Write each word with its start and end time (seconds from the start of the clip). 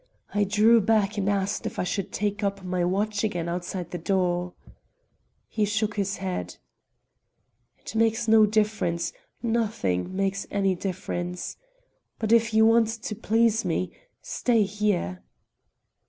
I 0.33 0.45
drew 0.45 0.81
back 0.81 1.19
and 1.19 1.29
asked 1.29 1.67
if 1.67 1.77
I 1.77 1.83
should 1.83 2.11
take 2.11 2.43
up 2.43 2.63
my 2.63 2.83
watch 2.83 3.23
again 3.23 3.47
outside 3.47 3.91
the 3.91 3.99
door. 3.99 4.53
He 5.47 5.63
shook 5.63 5.95
his 5.95 6.17
head. 6.17 6.55
"It 7.77 7.93
makes 7.93 8.27
no 8.27 8.47
difference; 8.47 9.13
nothing 9.43 10.15
makes 10.15 10.47
any 10.49 10.73
difference. 10.73 11.55
But 12.17 12.31
if 12.31 12.51
you 12.51 12.65
want 12.65 12.87
to 13.03 13.13
please 13.15 13.63
me, 13.63 13.91
stay 14.23 14.63
here." 14.63 15.21